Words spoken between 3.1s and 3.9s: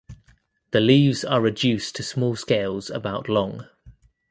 long.